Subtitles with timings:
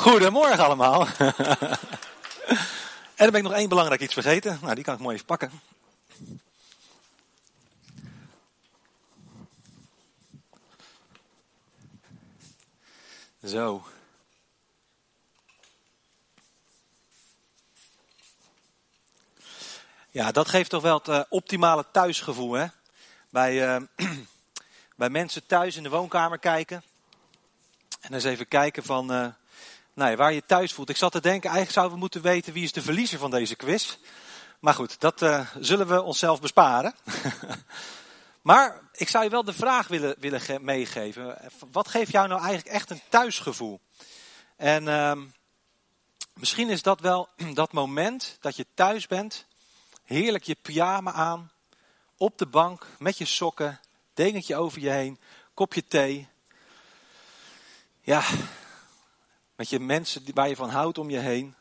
[0.00, 1.06] Goedemorgen allemaal.
[1.16, 1.76] en
[3.16, 4.58] dan ben ik nog één belangrijk iets vergeten.
[4.62, 5.50] Nou, die kan ik mooi even pakken.
[13.44, 13.84] Zo.
[20.10, 22.66] Ja, dat geeft toch wel het uh, optimale thuisgevoel, hè?
[23.30, 23.82] Bij, uh,
[24.96, 26.82] bij mensen thuis in de woonkamer kijken.
[28.00, 29.26] En eens even kijken van, uh,
[29.94, 30.88] ja, waar je thuis voelt.
[30.88, 33.56] Ik zat te denken, eigenlijk zouden we moeten weten wie is de verliezer van deze
[33.56, 33.96] quiz.
[34.60, 35.26] Maar goed, dat
[35.60, 36.94] zullen we onszelf besparen.
[38.42, 41.38] maar ik zou je wel de vraag willen, willen meegeven.
[41.72, 43.80] Wat geeft jou nou eigenlijk echt een thuisgevoel?
[44.56, 45.20] En ehm,
[46.34, 49.48] misschien is dat wel dat moment dat je thuis bent
[50.10, 51.50] Heerlijk je pyjama aan,
[52.16, 53.80] op de bank, met je sokken,
[54.14, 55.20] dingetje over je heen,
[55.54, 56.28] kopje thee.
[58.00, 58.22] Ja,
[59.60, 61.54] met je mensen waar je van houdt om je heen.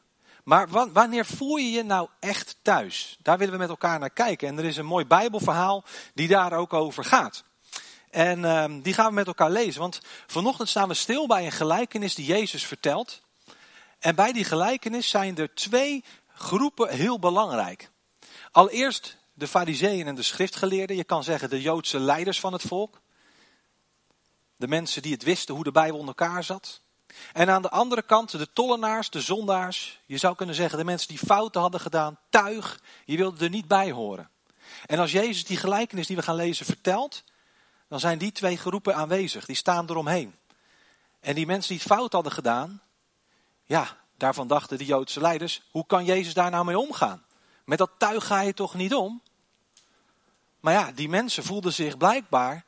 [0.44, 3.18] Maar wanneer voel je je nou echt thuis?
[3.22, 4.48] Daar willen we met elkaar naar kijken.
[4.48, 7.44] En er is een mooi Bijbelverhaal die daar ook over gaat.
[8.10, 9.82] En uh, die gaan we met elkaar lezen.
[9.82, 13.22] Want vanochtend staan we stil bij een gelijkenis die Jezus vertelt.
[14.00, 17.90] En bij die gelijkenis zijn er twee groepen heel belangrijk.
[18.52, 20.96] Allereerst de fariseeën en de schriftgeleerden.
[20.96, 23.02] Je kan zeggen de Joodse leiders van het volk.
[24.56, 26.82] De mensen die het wisten hoe de Bijbel in elkaar zat.
[27.34, 30.00] En aan de andere kant de tollenaars, de zondaars.
[30.06, 32.20] Je zou kunnen zeggen de mensen die fouten hadden gedaan.
[32.30, 34.30] Tuig, je wilde er niet bij horen.
[34.86, 37.24] En als Jezus die gelijkenis die we gaan lezen vertelt.
[37.88, 39.46] Dan zijn die twee groepen aanwezig.
[39.46, 40.36] Die staan eromheen.
[41.20, 42.82] En die mensen die het fout hadden gedaan.
[43.66, 45.62] Ja, daarvan dachten de Joodse leiders.
[45.72, 47.26] Hoe kan Jezus daar nou mee omgaan?
[47.66, 49.22] Met dat tuig ga je toch niet om?
[50.60, 52.66] Maar ja, die mensen voelden zich blijkbaar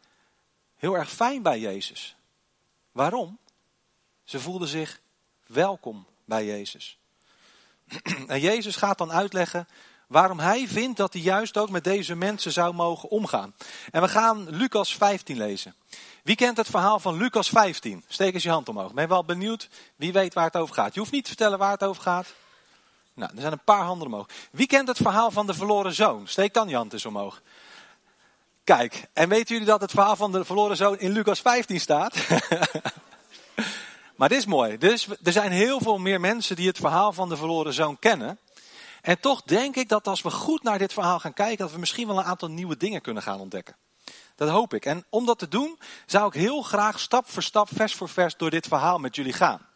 [0.75, 2.15] heel erg fijn bij Jezus.
[2.91, 3.39] Waarom?
[4.23, 4.99] Ze voelden zich
[5.47, 6.97] welkom bij Jezus.
[8.27, 9.67] En Jezus gaat dan uitleggen
[10.07, 13.53] waarom hij vindt dat hij juist ook met deze mensen zou mogen omgaan.
[13.91, 15.75] En we gaan Lucas 15 lezen.
[16.23, 18.03] Wie kent het verhaal van Lucas 15?
[18.07, 18.93] Steek eens je hand omhoog.
[18.93, 19.69] Ben je wel benieuwd?
[19.95, 20.93] Wie weet waar het over gaat?
[20.93, 22.33] Je hoeft niet te vertellen waar het over gaat.
[23.13, 24.27] Nou, er zijn een paar handen omhoog.
[24.51, 26.27] Wie kent het verhaal van de verloren zoon?
[26.27, 27.41] Steek dan je hand eens omhoog.
[28.63, 32.15] Kijk, en weten jullie dat het verhaal van de verloren zoon in Lucas 15 staat?
[34.21, 34.77] maar dit is mooi.
[34.77, 38.39] Dus er zijn heel veel meer mensen die het verhaal van de verloren zoon kennen.
[39.01, 41.79] En toch denk ik dat als we goed naar dit verhaal gaan kijken, dat we
[41.79, 43.75] misschien wel een aantal nieuwe dingen kunnen gaan ontdekken.
[44.35, 44.85] Dat hoop ik.
[44.85, 48.37] En om dat te doen, zou ik heel graag stap voor stap, vers voor vers
[48.37, 49.67] door dit verhaal met jullie gaan.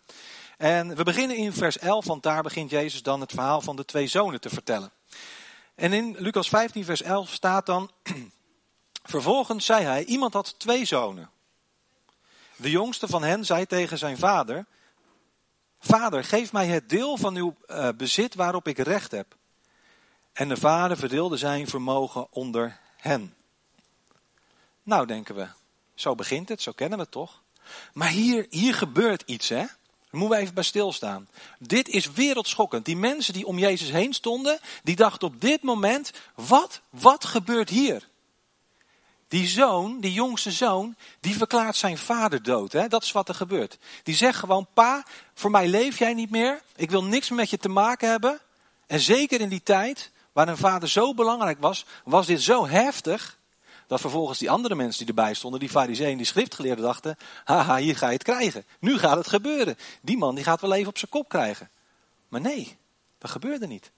[0.58, 3.86] En we beginnen in vers 11, want daar begint Jezus dan het verhaal van de
[3.86, 4.92] twee zonen te vertellen.
[5.76, 7.92] En in Lucas 15, vers 11 staat dan,
[9.14, 11.34] vervolgens zei hij, iemand had twee zonen.
[12.56, 14.66] De jongste van hen zei tegen zijn vader,
[15.80, 19.36] vader, geef mij het deel van uw uh, bezit waarop ik recht heb.
[20.34, 23.34] En de vader verdeelde zijn vermogen onder hen.
[24.84, 25.48] Nou, denken we,
[25.94, 27.42] zo begint het, zo kennen we het toch?
[27.94, 29.56] Maar hier, hier gebeurt iets, hè?
[29.56, 31.28] Daar moeten we even bij stilstaan.
[31.60, 32.86] Dit is wereldschokkend.
[32.86, 37.70] Die mensen die om Jezus heen stonden, die dachten op dit moment, wat, wat gebeurt
[37.70, 38.08] hier?
[39.28, 42.72] Die zoon, die jongste zoon, die verklaart zijn vader dood.
[42.72, 42.88] Hè?
[42.88, 43.78] Dat is wat er gebeurt.
[44.04, 46.62] Die zegt gewoon, pa, voor mij leef jij niet meer.
[46.76, 48.40] Ik wil niks met je te maken hebben.
[48.88, 53.38] En zeker in die tijd, waar een vader zo belangrijk was, was dit zo heftig.
[53.88, 57.98] Dat vervolgens die andere mensen die erbij stonden, die fariseeën, die schriftgeleerden dachten, haha, hier
[57.98, 58.66] ga je het krijgen.
[58.80, 59.78] Nu gaat het gebeuren.
[60.02, 61.70] Die man die gaat wel even op zijn kop krijgen.
[62.28, 62.78] Maar nee,
[63.18, 63.92] dat gebeurde niet.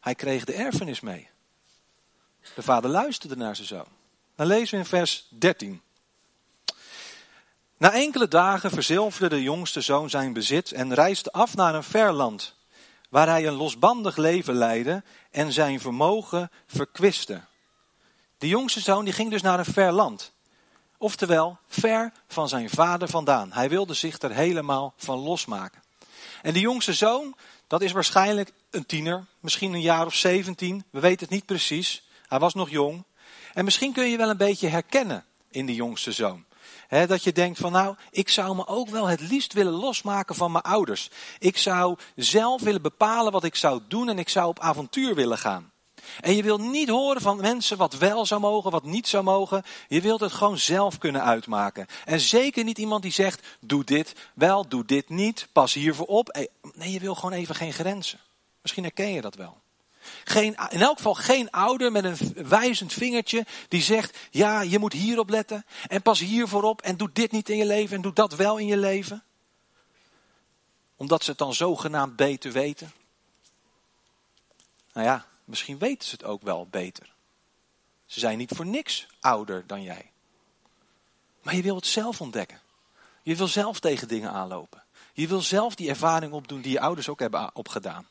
[0.00, 1.28] Hij kreeg de erfenis mee.
[2.54, 3.99] De vader luisterde naar zijn zoon.
[4.40, 5.82] Dan lezen we in vers 13.
[7.76, 12.12] Na enkele dagen verzilverde de jongste zoon zijn bezit en reisde af naar een ver
[12.12, 12.54] land,
[13.08, 17.40] waar hij een losbandig leven leidde en zijn vermogen verkwiste.
[18.38, 20.32] De jongste zoon die ging dus naar een ver land.
[20.98, 23.52] Oftewel, ver van zijn vader vandaan.
[23.52, 25.82] Hij wilde zich er helemaal van losmaken.
[26.42, 27.36] En de jongste zoon,
[27.66, 30.84] dat is waarschijnlijk een tiener, misschien een jaar of zeventien.
[30.90, 32.08] We weten het niet precies.
[32.28, 33.04] Hij was nog jong.
[33.54, 36.44] En misschien kun je wel een beetje herkennen in die jongste zoon.
[36.88, 40.52] dat je denkt van nou, ik zou me ook wel het liefst willen losmaken van
[40.52, 41.10] mijn ouders.
[41.38, 45.38] Ik zou zelf willen bepalen wat ik zou doen en ik zou op avontuur willen
[45.38, 45.72] gaan.
[46.20, 49.62] En je wilt niet horen van mensen wat wel zou mogen, wat niet zou mogen.
[49.88, 51.86] Je wilt het gewoon zelf kunnen uitmaken.
[52.04, 56.48] En zeker niet iemand die zegt, doe dit wel, doe dit niet, pas hiervoor op.
[56.74, 58.18] Nee, je wil gewoon even geen grenzen.
[58.62, 59.56] Misschien herken je dat wel.
[60.24, 64.92] Geen, in elk geval geen ouder met een wijzend vingertje die zegt, ja, je moet
[64.92, 68.12] hierop letten en pas hiervoor op en doe dit niet in je leven en doe
[68.12, 69.22] dat wel in je leven.
[70.96, 72.92] Omdat ze het dan zogenaamd beter weten?
[74.92, 77.12] Nou ja, misschien weten ze het ook wel beter.
[78.06, 80.10] Ze zijn niet voor niks ouder dan jij.
[81.42, 82.60] Maar je wil het zelf ontdekken.
[83.22, 84.82] Je wil zelf tegen dingen aanlopen.
[85.12, 88.06] Je wil zelf die ervaring opdoen die je ouders ook hebben opgedaan.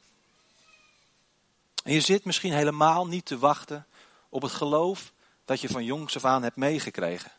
[1.83, 3.87] En je zit misschien helemaal niet te wachten
[4.29, 5.11] op het geloof
[5.45, 7.31] dat je van jongs af aan hebt meegekregen.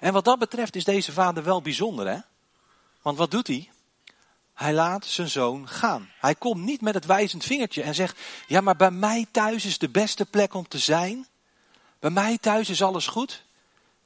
[0.00, 2.18] En wat dat betreft is deze vader wel bijzonder, hè?
[3.02, 3.70] Want wat doet hij?
[4.54, 6.10] Hij laat zijn zoon gaan.
[6.18, 9.78] Hij komt niet met het wijzend vingertje en zegt: Ja, maar bij mij thuis is
[9.78, 11.26] de beste plek om te zijn.
[11.98, 13.44] Bij mij thuis is alles goed.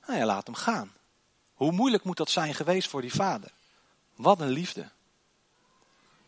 [0.06, 0.93] Nou ja, laat hem gaan.
[1.55, 3.50] Hoe moeilijk moet dat zijn geweest voor die vader?
[4.14, 4.88] Wat een liefde.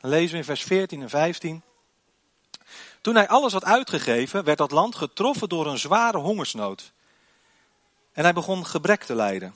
[0.01, 1.63] Dan lezen we in vers 14 en 15.
[3.01, 6.93] Toen hij alles had uitgegeven, werd dat land getroffen door een zware hongersnood.
[8.13, 9.55] En hij begon gebrek te lijden.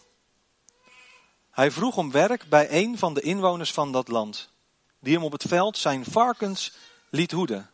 [1.51, 4.51] Hij vroeg om werk bij een van de inwoners van dat land,
[4.99, 6.73] die hem op het veld zijn varkens
[7.11, 7.71] liet hoeden.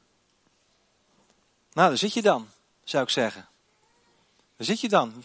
[1.72, 2.48] Nou, daar zit je dan,
[2.84, 3.48] zou ik zeggen.
[4.56, 5.24] Daar zit je dan.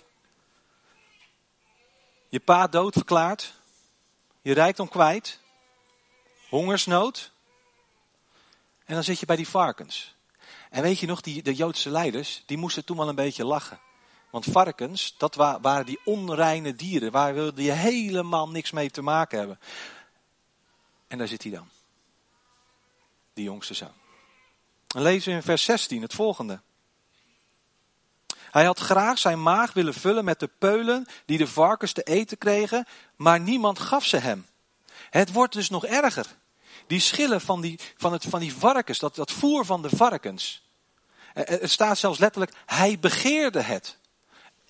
[2.29, 3.53] Je pa dood verklaard,
[4.41, 5.39] je rijkdom kwijt,
[6.49, 7.31] hongersnood.
[8.85, 10.15] En dan zit je bij die varkens.
[10.73, 13.79] En weet je nog, die, de Joodse leiders, die moesten toen wel een beetje lachen.
[14.29, 17.11] Want varkens, dat waren die onreine dieren.
[17.11, 19.59] Waar wilde je helemaal niks mee te maken hebben.
[21.07, 21.69] En daar zit hij dan.
[23.33, 23.93] Die jongste zoon.
[24.87, 26.61] Dan lezen we in vers 16 het volgende.
[28.51, 32.37] Hij had graag zijn maag willen vullen met de peulen die de varkens te eten
[32.37, 34.45] kregen, maar niemand gaf ze hem.
[35.09, 36.25] Het wordt dus nog erger.
[36.87, 40.61] Die schillen van die, van het, van die varkens, dat, dat voer van de varkens.
[41.33, 43.97] Het staat zelfs letterlijk, hij begeerde het.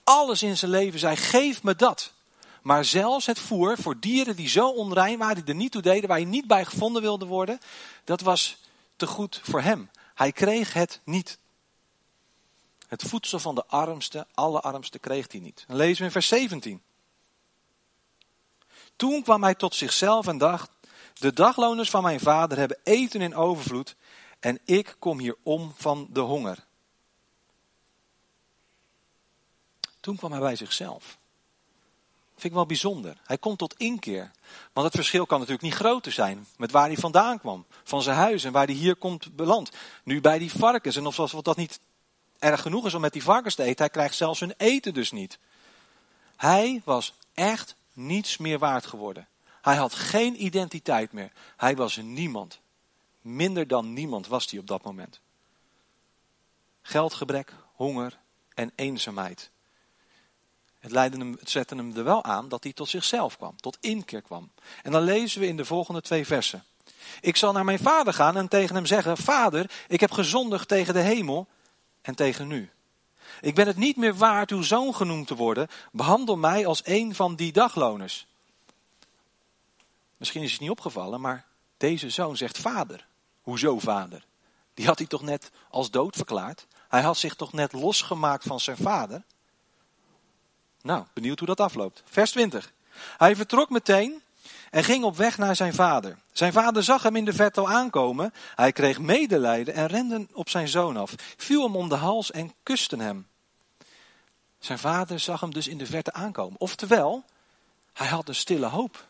[0.03, 2.13] Alles in zijn leven zei, geef me dat.
[2.61, 6.09] Maar zelfs het voer voor dieren die zo onrein waren, die er niet toe deden,
[6.09, 7.59] waar je niet bij gevonden wilde worden,
[8.03, 8.57] dat was
[8.95, 9.89] te goed voor hem.
[10.13, 11.37] Hij kreeg het niet.
[12.87, 15.63] Het voedsel van de armste, alle armste, kreeg hij niet.
[15.67, 16.81] Dan lezen we in vers 17.
[18.95, 20.69] Toen kwam hij tot zichzelf en dacht,
[21.13, 23.95] de dagloners van mijn vader hebben eten in overvloed
[24.39, 26.57] en ik kom hier om van de honger.
[29.99, 31.17] Toen kwam hij bij zichzelf.
[32.33, 33.17] Vind ik wel bijzonder.
[33.23, 34.31] Hij komt tot inkeer.
[34.73, 37.65] Want het verschil kan natuurlijk niet groter zijn met waar hij vandaan kwam.
[37.83, 39.71] Van zijn huis en waar hij hier komt beland.
[40.03, 40.95] Nu bij die varkens.
[40.95, 41.79] En of dat niet
[42.39, 43.77] erg genoeg is om met die varkens te eten.
[43.77, 45.39] Hij krijgt zelfs hun eten dus niet.
[46.35, 49.27] Hij was echt niets meer waard geworden.
[49.63, 51.31] Hij had geen identiteit meer.
[51.57, 52.59] Hij was niemand.
[53.21, 55.21] Minder dan niemand was hij op dat moment.
[56.81, 58.19] Geldgebrek, honger
[58.53, 59.51] en eenzaamheid.
[60.79, 60.91] Het,
[61.39, 64.51] het zette hem er wel aan dat hij tot zichzelf kwam, tot inkeer kwam.
[64.81, 66.63] En dan lezen we in de volgende twee versen.
[67.21, 70.93] Ik zal naar mijn vader gaan en tegen hem zeggen: Vader, ik heb gezondigd tegen
[70.93, 71.47] de hemel
[72.01, 72.71] en tegen u.
[73.41, 75.67] Ik ben het niet meer waard uw zoon genoemd te worden.
[75.91, 78.27] Behandel mij als een van die dagloners.
[80.17, 81.45] Misschien is het niet opgevallen, maar
[81.77, 83.07] deze zoon zegt vader.
[83.41, 84.25] Hoezo vader?
[84.73, 86.67] Die had hij toch net als dood verklaard?
[86.89, 89.23] Hij had zich toch net losgemaakt van zijn vader?
[90.81, 92.03] Nou, benieuwd hoe dat afloopt.
[92.05, 92.73] Vers 20.
[93.17, 94.21] Hij vertrok meteen
[94.69, 96.17] en ging op weg naar zijn vader.
[96.31, 98.33] Zijn vader zag hem in de verte aankomen.
[98.55, 102.53] Hij kreeg medelijden en rende op zijn zoon af, viel hem om de hals en
[102.63, 103.27] kuste hem.
[104.59, 106.59] Zijn vader zag hem dus in de verte aankomen.
[106.59, 107.23] Oftewel,
[107.93, 109.05] hij had een stille hoop.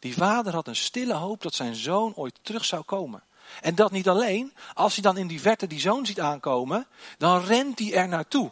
[0.00, 3.22] Die vader had een stille hoop dat zijn zoon ooit terug zou komen.
[3.60, 6.86] En dat niet alleen, als hij dan in die verte die zoon ziet aankomen,
[7.18, 8.50] dan rent hij er naartoe.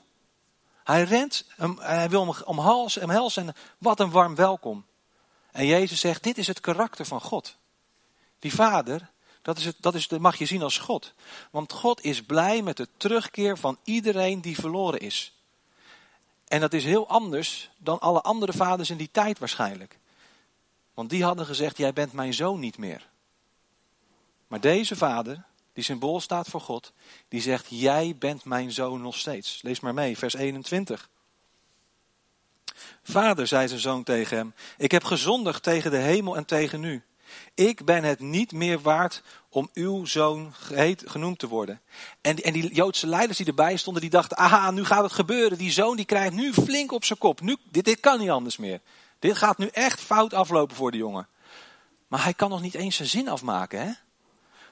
[0.85, 1.45] Hij rent,
[1.79, 3.03] hij wil hem omhelzen
[3.39, 4.87] en wat een warm welkom.
[5.53, 7.57] En Jezus zegt, dit is het karakter van God.
[8.39, 9.11] Die vader,
[9.43, 11.13] dat, is het, dat, is, dat mag je zien als God.
[11.51, 15.33] Want God is blij met de terugkeer van iedereen die verloren is.
[16.47, 19.99] En dat is heel anders dan alle andere vaders in die tijd waarschijnlijk.
[20.99, 23.09] Want die hadden gezegd, jij bent mijn zoon niet meer.
[24.47, 26.93] Maar deze vader, die symbool staat voor God,
[27.29, 29.63] die zegt, jij bent mijn zoon nog steeds.
[29.63, 31.09] Lees maar mee, vers 21.
[33.03, 37.03] Vader, zei zijn zoon tegen hem, ik heb gezondigd tegen de hemel en tegen u.
[37.55, 40.55] Ik ben het niet meer waard om uw zoon
[41.05, 41.81] genoemd te worden.
[42.21, 45.59] En, en die Joodse leiders die erbij stonden, die dachten, aha, nu gaat het gebeuren.
[45.59, 47.41] Die zoon die krijgt nu flink op zijn kop.
[47.41, 48.81] Nu, dit, dit kan niet anders meer.
[49.19, 51.29] Dit gaat nu echt fout aflopen voor de jongen.
[52.09, 53.93] Maar hij kan nog niet eens zijn zin afmaken, hè?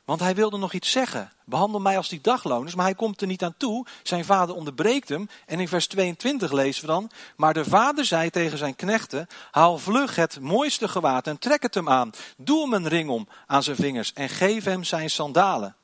[0.06, 1.32] Want hij wilde nog iets zeggen.
[1.44, 3.86] Behandel mij als die dagloners, maar hij komt er niet aan toe.
[4.02, 5.28] Zijn vader onderbreekt hem.
[5.46, 7.10] En in vers 22 lezen we dan.
[7.36, 11.74] Maar de vader zei tegen zijn knechten: Haal vlug het mooiste gewaad en trek het
[11.74, 12.10] hem aan.
[12.36, 15.76] Doe hem een ring om aan zijn vingers en geef hem zijn sandalen.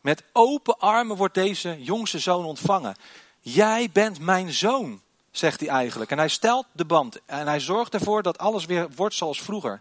[0.00, 2.96] Met open armen wordt deze jongste zoon ontvangen.
[3.40, 5.02] Jij bent mijn zoon,
[5.36, 6.10] zegt hij eigenlijk.
[6.10, 9.80] En hij stelt de band en hij zorgt ervoor dat alles weer wordt zoals vroeger.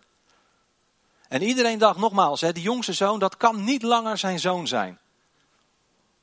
[1.27, 4.99] En iedereen dacht nogmaals, hè, jongste zoon, dat kan niet langer zijn zoon zijn.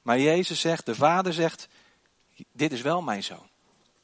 [0.02, 1.68] Maar Jezus zegt, de vader zegt,
[2.52, 3.48] dit is wel mijn zoon.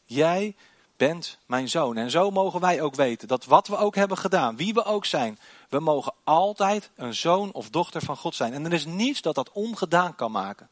[0.05, 0.55] Jij
[0.97, 1.97] bent mijn zoon.
[1.97, 5.05] En zo mogen wij ook weten dat wat we ook hebben gedaan, wie we ook
[5.05, 8.53] zijn, we mogen altijd een zoon of dochter van God zijn.
[8.53, 10.69] En er is niets dat dat ongedaan kan maken.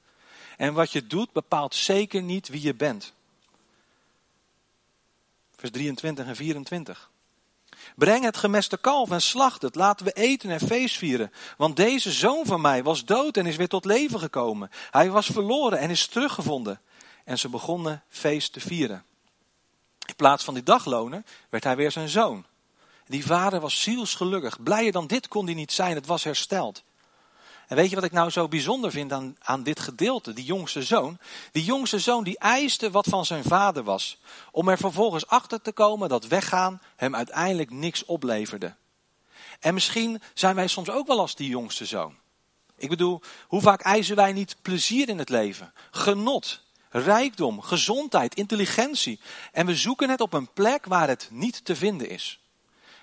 [0.56, 3.12] En wat je doet bepaalt zeker niet wie je bent.
[5.64, 7.10] Vers 23 en 24.
[7.96, 9.74] Breng het gemeste kalf en slacht het.
[9.74, 11.32] Laten we eten en feest vieren.
[11.56, 14.70] Want deze zoon van mij was dood en is weer tot leven gekomen.
[14.90, 16.80] Hij was verloren en is teruggevonden.
[17.24, 19.04] En ze begonnen feest te vieren.
[20.06, 22.44] In plaats van die dagloner werd hij weer zijn zoon.
[23.06, 24.62] Die vader was zielsgelukkig.
[24.62, 25.94] Blijer dan dit kon hij niet zijn.
[25.94, 26.82] Het was hersteld.
[27.66, 30.82] En weet je wat ik nou zo bijzonder vind aan, aan dit gedeelte, die jongste
[30.82, 31.18] zoon?
[31.52, 34.18] Die jongste zoon die eiste wat van zijn vader was.
[34.50, 38.74] Om er vervolgens achter te komen dat weggaan hem uiteindelijk niks opleverde.
[39.60, 42.14] En misschien zijn wij soms ook wel als die jongste zoon.
[42.76, 45.72] Ik bedoel, hoe vaak eisen wij niet plezier in het leven?
[45.90, 49.20] Genot, rijkdom, gezondheid, intelligentie.
[49.52, 52.40] En we zoeken het op een plek waar het niet te vinden is.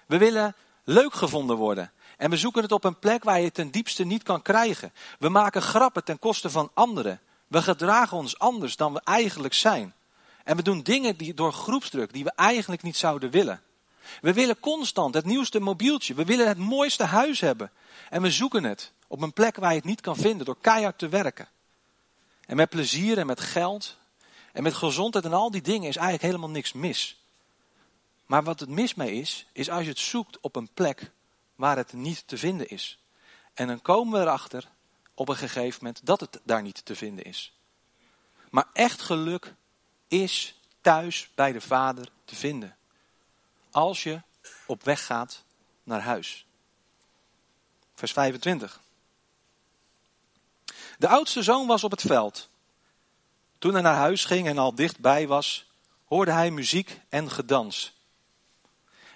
[0.06, 1.92] We willen leuk gevonden worden.
[2.22, 4.94] En we zoeken het op een plek waar je het ten diepste niet kan krijgen.
[5.20, 7.20] We maken grappen ten koste van anderen.
[7.48, 9.94] We gedragen ons anders dan we eigenlijk zijn.
[10.44, 13.62] En we doen dingen die, door groepsdruk die we eigenlijk niet zouden willen.
[14.22, 16.14] We willen constant het nieuwste mobieltje.
[16.14, 17.72] We willen het mooiste huis hebben.
[18.10, 20.98] En we zoeken het op een plek waar je het niet kan vinden door keihard
[20.98, 21.48] te werken.
[22.46, 23.98] En met plezier en met geld
[24.54, 27.24] en met gezondheid en al die dingen is eigenlijk helemaal niks mis.
[28.26, 31.12] Maar wat het mis mee is, is als je het zoekt op een plek
[31.62, 33.00] waar het niet te vinden is.
[33.54, 34.68] En dan komen we erachter
[35.14, 37.54] op een gegeven moment dat het daar niet te vinden is.
[38.50, 39.54] Maar echt geluk
[40.08, 42.78] is thuis bij de Vader te vinden.
[43.72, 44.22] Als je
[44.66, 45.44] op weg gaat
[45.84, 46.46] naar huis.
[47.96, 48.80] Vers 25.
[50.98, 52.50] De oudste zoon was op het veld.
[53.58, 55.66] Toen hij naar huis ging en al dichtbij was,
[56.06, 57.94] hoorde hij muziek en gedans.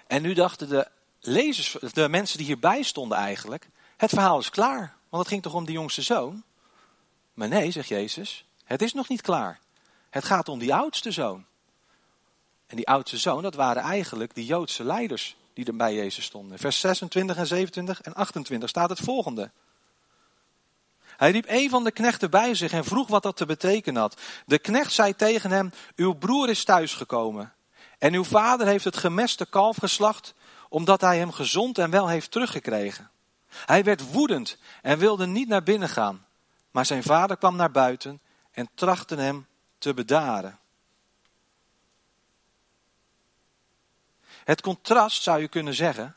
[0.06, 0.94] En nu dachten de
[1.26, 4.94] lezers, de mensen die hierbij stonden eigenlijk, het verhaal is klaar.
[5.08, 6.42] Want het ging toch om die jongste zoon?
[7.34, 9.58] Maar nee, zegt Jezus, het is nog niet klaar.
[10.10, 11.44] Het gaat om die oudste zoon.
[12.66, 16.58] En die oudste zoon, dat waren eigenlijk die Joodse leiders die er bij Jezus stonden.
[16.58, 19.50] Vers 26 en 27 en 28 staat het volgende.
[21.16, 24.20] Hij riep een van de knechten bij zich en vroeg wat dat te betekenen had.
[24.46, 27.52] De knecht zei tegen hem, uw broer is thuisgekomen.
[27.98, 30.34] En uw vader heeft het gemeste kalf geslacht
[30.68, 33.10] omdat hij hem gezond en wel heeft teruggekregen.
[33.48, 36.26] Hij werd woedend en wilde niet naar binnen gaan.
[36.70, 38.20] Maar zijn vader kwam naar buiten
[38.50, 39.46] en trachtte hem
[39.78, 40.58] te bedaren.
[44.44, 46.16] Het contrast zou je kunnen zeggen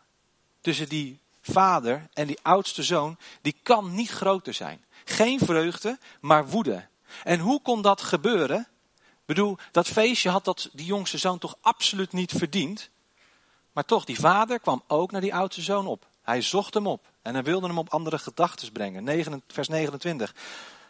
[0.61, 4.85] tussen die vader en die oudste zoon, die kan niet groter zijn.
[5.05, 6.87] Geen vreugde, maar woede.
[7.23, 8.67] En hoe kon dat gebeuren?
[8.99, 12.89] Ik bedoel, dat feestje had dat die jongste zoon toch absoluut niet verdiend.
[13.79, 16.07] Maar toch, die vader kwam ook naar die oudste zoon op.
[16.21, 19.43] Hij zocht hem op en hij wilde hem op andere gedachten brengen.
[19.47, 20.35] vers 29.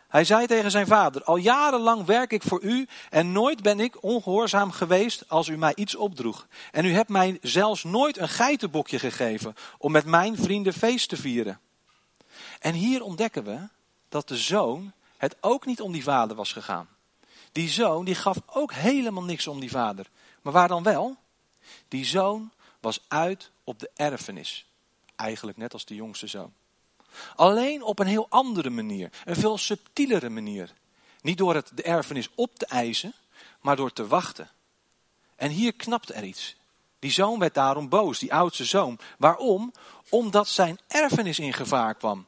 [0.07, 4.03] Hij zei tegen zijn vader, al jarenlang werk ik voor u en nooit ben ik
[4.03, 6.47] ongehoorzaam geweest als u mij iets opdroeg.
[6.71, 11.17] En u hebt mij zelfs nooit een geitenbokje gegeven om met mijn vrienden feest te
[11.17, 11.59] vieren.
[12.59, 13.59] En hier ontdekken we
[14.09, 16.87] dat de zoon het ook niet om die vader was gegaan.
[17.51, 20.05] Die zoon die gaf ook helemaal niks om die vader.
[20.41, 21.17] Maar waar dan wel?
[21.87, 24.65] Die zoon was uit op de erfenis.
[25.15, 26.53] Eigenlijk net als de jongste zoon.
[27.35, 29.11] Alleen op een heel andere manier.
[29.25, 30.73] Een veel subtielere manier.
[31.21, 33.13] Niet door het de erfenis op te eisen,
[33.61, 34.49] maar door te wachten.
[35.35, 36.55] En hier knapt er iets.
[36.99, 38.99] Die zoon werd daarom boos, die oudste zoon.
[39.17, 39.73] Waarom?
[40.09, 42.27] Omdat zijn erfenis in gevaar kwam.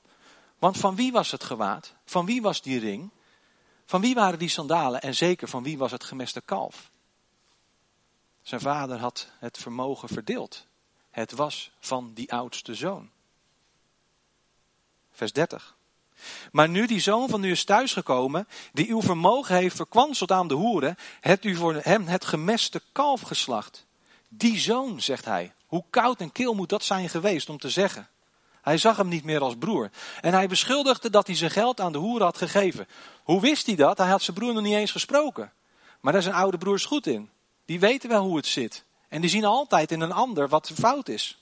[0.60, 1.94] Want van wie was het gewaad?
[2.06, 3.10] Van wie was die ring?
[3.86, 5.02] Van wie waren die sandalen?
[5.02, 6.91] En zeker van wie was het gemeste kalf?
[8.42, 10.66] Zijn vader had het vermogen verdeeld.
[11.10, 13.10] Het was van die oudste zoon.
[15.12, 15.76] Vers 30.
[16.52, 20.54] Maar nu die zoon van u is thuisgekomen, die uw vermogen heeft verkwanseld aan de
[20.54, 23.86] hoeren, hebt u voor hem het gemeste kalf geslacht.
[24.30, 25.54] Die zoon, zegt hij.
[25.66, 28.10] Hoe koud en kil moet dat zijn geweest om te zeggen.
[28.62, 29.90] Hij zag hem niet meer als broer.
[30.22, 32.88] En hij beschuldigde dat hij zijn geld aan de hoeren had gegeven.
[33.24, 33.98] Hoe wist hij dat?
[33.98, 35.52] Hij had zijn broer nog niet eens gesproken.
[36.00, 37.30] Maar daar zijn oude broers goed in.
[37.72, 38.84] Die weten wel hoe het zit.
[39.08, 41.38] En die zien altijd in een ander wat fout is.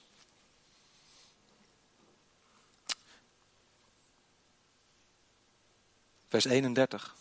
[6.27, 7.15] Vers 31.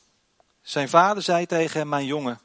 [0.62, 2.40] Zijn vader zei tegen hem, mijn jongen,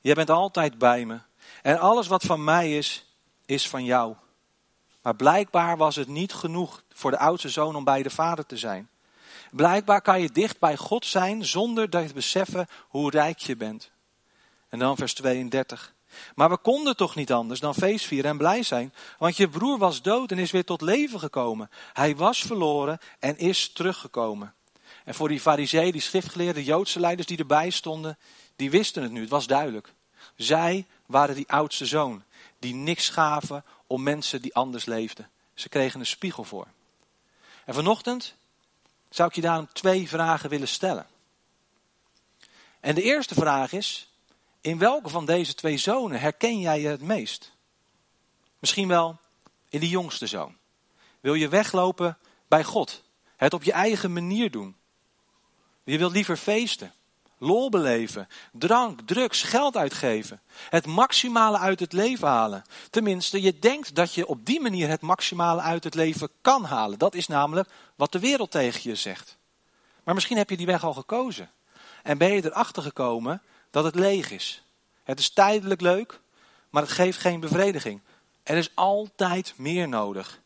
[0.00, 1.18] jij bent altijd bij me.
[1.62, 3.04] En alles wat van mij is,
[3.46, 4.14] is van jou.
[5.02, 8.56] Maar blijkbaar was het niet genoeg voor de oudste zoon om bij de vader te
[8.56, 8.88] zijn.
[9.50, 13.90] Blijkbaar kan je dicht bij God zijn zonder dat je beseffen hoe rijk je bent.
[14.68, 15.91] En dan vers 32.
[16.34, 20.02] Maar we konden toch niet anders dan feestvieren en blij zijn, want je broer was
[20.02, 21.70] dood en is weer tot leven gekomen.
[21.92, 24.54] Hij was verloren en is teruggekomen.
[25.04, 28.18] En voor die fariseeën, die schriftgeleerden, Joodse leiders die erbij stonden,
[28.56, 29.92] die wisten het nu, het was duidelijk.
[30.36, 32.22] Zij waren die oudste zoon,
[32.58, 35.30] die niks gaven om mensen die anders leefden.
[35.54, 36.66] Ze kregen een spiegel voor.
[37.64, 38.34] En vanochtend
[39.10, 41.06] zou ik je daarom twee vragen willen stellen.
[42.80, 44.08] En de eerste vraag is,
[44.62, 47.52] in welke van deze twee zonen herken jij je het meest?
[48.58, 49.18] Misschien wel
[49.68, 50.56] in de jongste zoon.
[51.20, 53.02] Wil je weglopen bij God?
[53.36, 54.76] Het op je eigen manier doen?
[55.84, 56.92] Je wilt liever feesten,
[57.38, 60.40] lol beleven, drank, drugs, geld uitgeven.
[60.68, 62.62] Het maximale uit het leven halen.
[62.90, 66.98] Tenminste, je denkt dat je op die manier het maximale uit het leven kan halen.
[66.98, 69.38] Dat is namelijk wat de wereld tegen je zegt.
[70.04, 71.50] Maar misschien heb je die weg al gekozen.
[72.02, 74.62] En ben je erachter gekomen dat het leeg is.
[75.02, 76.20] Het is tijdelijk leuk,
[76.70, 78.00] maar het geeft geen bevrediging.
[78.42, 80.40] Er is altijd meer nodig.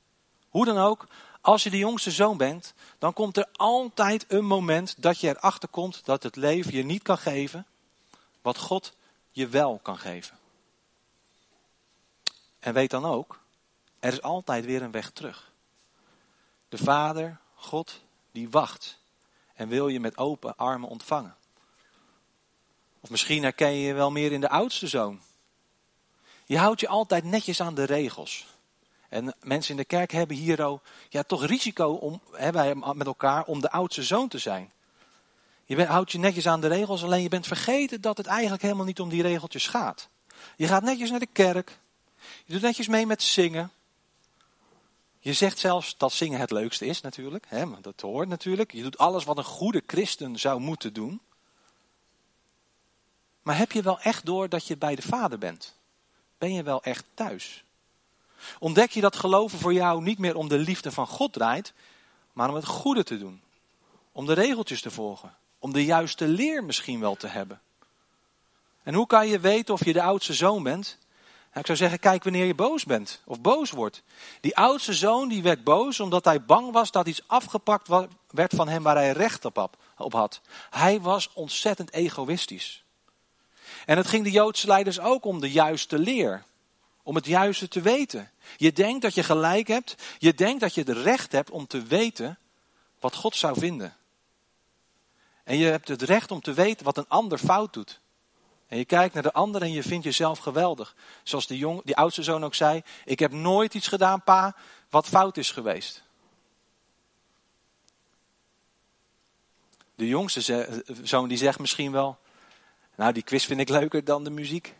[0.49, 1.07] Hoe dan ook,
[1.41, 5.69] als je de jongste zoon bent, dan komt er altijd een moment dat je erachter
[5.69, 7.67] komt dat het leven je niet kan geven
[8.43, 8.93] wat God
[9.31, 10.39] je wel kan geven.
[12.59, 13.41] En weet dan ook,
[13.99, 15.53] er is altijd weer een weg terug.
[16.69, 18.01] De Vader, God,
[18.33, 18.99] die wacht
[19.55, 21.37] en wil je met open armen ontvangen.
[23.07, 25.21] Of misschien herken je je wel meer in de oudste zoon.
[26.47, 28.47] Je houdt je altijd netjes aan de regels.
[29.09, 33.61] En mensen in de kerk hebben hier ja, toch risico om, hebben met elkaar om
[33.61, 34.73] de oudste zoon te zijn.
[35.65, 38.85] Je houdt je netjes aan de regels, alleen je bent vergeten dat het eigenlijk helemaal
[38.85, 40.09] niet om die regeltjes gaat.
[40.57, 41.79] Je gaat netjes naar de kerk.
[42.45, 43.71] Je doet netjes mee met zingen.
[45.19, 47.45] Je zegt zelfs dat zingen het leukste is natuurlijk.
[47.49, 48.73] Hè, maar dat hoort natuurlijk.
[48.73, 51.21] Je doet alles wat een goede christen zou moeten doen.
[53.47, 55.75] Maar heb je wel echt door dat je bij de Vader bent?
[56.39, 57.65] Ben je wel echt thuis?
[58.59, 61.73] Ontdek je dat geloven voor jou niet meer om de liefde van God draait,
[62.33, 63.43] maar om het goede te doen.
[64.13, 65.35] Om de regeltjes te volgen.
[65.59, 67.61] Om de juiste leer misschien wel te hebben.
[68.83, 70.99] En hoe kan je weten of je de oudste zoon bent?
[71.47, 74.03] Nou, ik zou zeggen, kijk wanneer je boos bent of boos wordt.
[74.41, 77.89] Die oudste zoon die werd boos omdat hij bang was dat iets afgepakt
[78.27, 80.41] werd van hem waar hij recht op had.
[80.71, 82.85] Hij was ontzettend egoïstisch.
[83.85, 86.45] En het ging de Joodse leiders ook om de juiste leer.
[87.03, 88.31] Om het juiste te weten.
[88.57, 89.95] Je denkt dat je gelijk hebt.
[90.19, 92.39] Je denkt dat je het recht hebt om te weten
[93.01, 93.97] wat God zou vinden.
[95.45, 98.01] En je hebt het recht om te weten wat een ander fout doet.
[98.69, 100.95] En je kijkt naar de ander en je vindt jezelf geweldig.
[101.23, 102.83] Zoals die, jong, die oudste zoon ook zei.
[103.05, 104.57] Ik heb nooit iets gedaan, pa,
[104.91, 106.03] wat fout is geweest.
[109.95, 110.69] De jongste
[111.03, 112.19] zoon die zegt misschien wel.
[112.97, 114.75] Nou, die quiz vind ik leuker dan de muziek.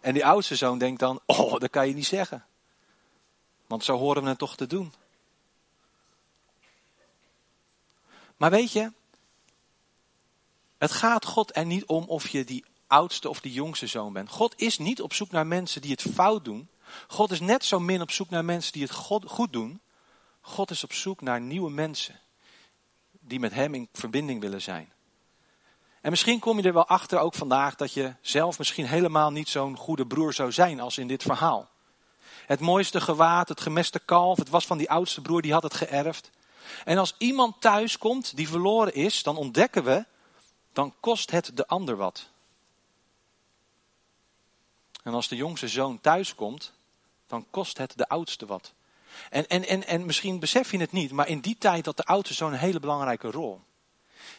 [0.00, 2.44] En die oudste zoon denkt dan, oh, dat kan je niet zeggen.
[3.66, 4.92] Want zo horen we het toch te doen.
[8.36, 8.92] Maar weet je,
[10.78, 14.28] het gaat God er niet om of je die oudste of die jongste zoon bent.
[14.28, 16.68] God is niet op zoek naar mensen die het fout doen.
[17.08, 18.92] God is net zo min op zoek naar mensen die het
[19.26, 19.80] goed doen.
[20.40, 22.20] God is op zoek naar nieuwe mensen
[23.10, 24.92] die met Hem in verbinding willen zijn.
[26.04, 29.48] En misschien kom je er wel achter ook vandaag dat je zelf misschien helemaal niet
[29.48, 31.68] zo'n goede broer zou zijn als in dit verhaal.
[32.46, 35.74] Het mooiste gewaad, het gemeste kalf, het was van die oudste broer, die had het
[35.74, 36.30] geërfd.
[36.84, 40.04] En als iemand thuis komt die verloren is, dan ontdekken we,
[40.72, 42.28] dan kost het de ander wat.
[45.02, 46.72] En als de jongste zoon thuis komt,
[47.26, 48.72] dan kost het de oudste wat.
[49.30, 52.04] En, en, en, en misschien besef je het niet, maar in die tijd had de
[52.04, 53.60] oudste zoon een hele belangrijke rol.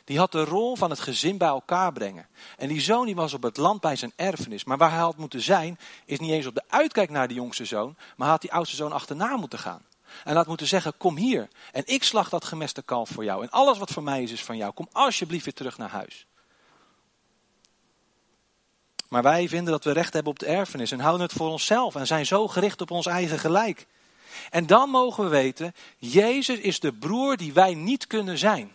[0.03, 2.27] Die had de rol van het gezin bij elkaar brengen.
[2.57, 4.63] En die zoon die was op het land bij zijn erfenis.
[4.63, 7.65] Maar waar hij had moeten zijn, is niet eens op de uitkijk naar de jongste
[7.65, 9.81] zoon, maar had die oudste zoon achterna moeten gaan.
[10.23, 13.43] En had moeten zeggen, kom hier en ik slag dat gemeste kalf voor jou.
[13.43, 14.73] En alles wat voor mij is, is van jou.
[14.73, 16.25] Kom alsjeblieft weer terug naar huis.
[19.09, 21.95] Maar wij vinden dat we recht hebben op de erfenis en houden het voor onszelf
[21.95, 23.85] en zijn zo gericht op ons eigen gelijk.
[24.49, 28.74] En dan mogen we weten, Jezus is de broer die wij niet kunnen zijn.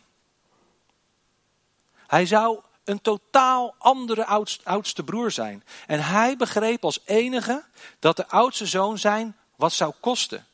[2.10, 4.26] Hij zou een totaal andere
[4.62, 5.64] oudste broer zijn.
[5.86, 7.64] En hij begreep als enige
[7.98, 10.46] dat de oudste zoon zijn wat zou kosten.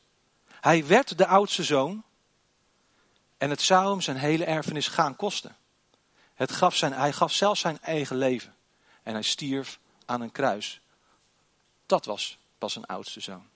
[0.49, 2.03] Hij werd de oudste zoon
[3.37, 5.55] en het zou hem zijn hele erfenis gaan kosten.
[6.33, 8.55] Het gaf zijn, hij gaf zelfs zijn eigen leven
[9.03, 10.81] en hij stierf aan een kruis.
[11.85, 13.47] Dat was pas een oudste zoon.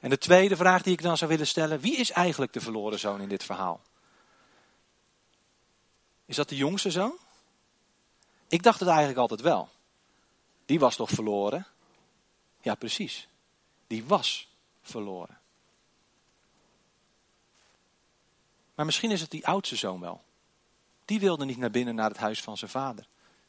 [0.00, 2.98] En de tweede vraag die ik dan zou willen stellen, wie is eigenlijk de verloren
[2.98, 3.80] zoon in dit verhaal?
[6.32, 7.16] Is dat de jongste zoon?
[8.48, 9.68] Ik dacht het eigenlijk altijd wel.
[10.66, 11.66] Die was toch verloren?
[12.60, 13.28] Ja, precies.
[13.86, 14.48] Die was
[14.82, 15.38] verloren.
[18.74, 20.22] Maar misschien is het die oudste zoon wel.
[21.04, 23.06] Die wilde niet naar binnen naar het huis van zijn vader.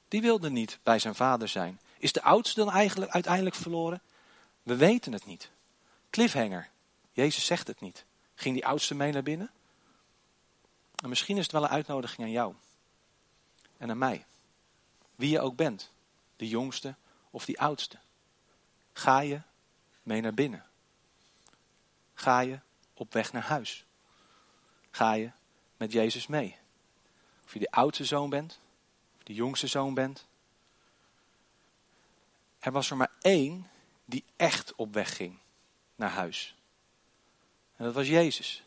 [0.08, 1.80] Die wilde niet bij zijn vader zijn.
[1.98, 4.02] Is de oudste dan eigenlijk uiteindelijk verloren?
[4.64, 5.50] We weten het niet.
[6.10, 6.70] Cliffhanger.
[7.12, 8.06] Jezus zegt het niet.
[8.36, 9.52] Ging die oudste mee naar binnen?
[10.96, 12.54] En misschien is het wel een uitnodiging aan jou.
[13.84, 14.26] En aan mij.
[15.16, 15.92] Wie je ook bent.
[16.36, 16.96] De jongste
[17.30, 17.98] of die oudste.
[18.94, 19.42] Ga je
[20.04, 20.66] mee naar binnen.
[22.14, 22.60] Ga je
[22.94, 23.86] op weg naar huis.
[24.92, 25.32] Ga je
[25.78, 26.58] met Jezus mee.
[27.44, 28.60] Of je de oudste zoon bent.
[29.18, 30.28] Of de jongste zoon bent.
[32.60, 33.70] Er was er maar één
[34.06, 35.40] die echt op weg ging
[35.96, 36.56] naar huis.
[37.76, 38.64] En dat was Jezus.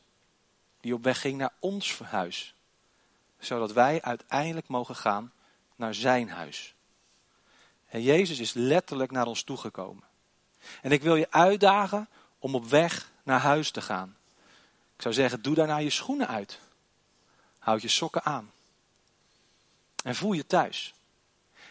[0.81, 2.56] Die op weg ging naar ons huis.
[3.47, 5.33] Zodat wij uiteindelijk mogen gaan
[5.77, 6.75] naar zijn huis.
[7.87, 10.05] En Jezus is letterlijk naar ons toegekomen.
[10.83, 14.17] En ik wil je uitdagen om op weg naar huis te gaan.
[14.97, 16.59] Ik zou zeggen, doe daarna je schoenen uit.
[17.59, 18.53] Houd je sokken aan.
[20.05, 20.95] En voel je thuis.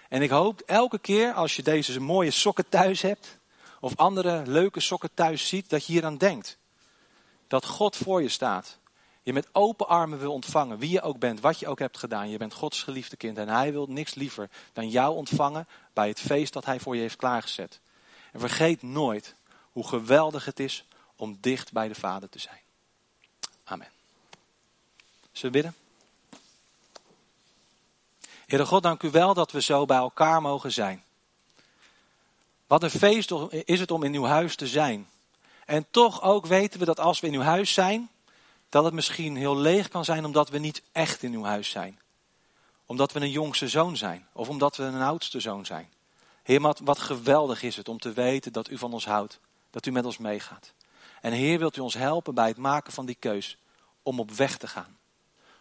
[0.09, 3.37] En ik hoop elke keer als je deze mooie sokken thuis hebt,
[3.79, 6.57] of andere leuke sokken thuis ziet, dat je hier aan denkt.
[7.47, 8.77] Dat God voor je staat.
[9.25, 12.29] Je met open armen wil ontvangen, wie je ook bent, wat je ook hebt gedaan.
[12.29, 16.19] Je bent Gods geliefde kind en Hij wil niks liever dan jou ontvangen bij het
[16.19, 17.79] feest dat Hij voor je heeft klaargezet.
[18.31, 19.35] En vergeet nooit
[19.71, 20.85] hoe geweldig het is
[21.15, 22.59] om dicht bij de Vader te zijn.
[23.63, 23.87] Amen.
[25.31, 25.75] Zullen we bidden?
[28.45, 31.03] Heere God, dank u wel dat we zo bij elkaar mogen zijn.
[32.67, 35.09] Wat een feest is het om in uw huis te zijn.
[35.65, 38.09] En toch ook weten we dat als we in uw huis zijn,
[38.69, 41.99] dat het misschien heel leeg kan zijn omdat we niet echt in uw huis zijn.
[42.85, 45.93] Omdat we een jongste zoon zijn of omdat we een oudste zoon zijn.
[46.43, 49.91] Heer, wat, geweldig is het om te weten dat u van ons houdt, dat u
[49.91, 50.73] met ons meegaat.
[51.21, 53.57] En Heer, wilt u ons helpen bij het maken van die keus
[54.03, 54.97] om op weg te gaan.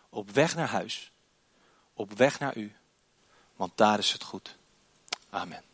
[0.08, 1.12] Op weg naar huis.
[1.94, 2.74] Op weg naar u.
[3.56, 4.56] Want daar is het goed.
[5.30, 5.73] Amen.